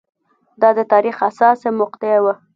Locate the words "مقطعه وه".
1.81-2.33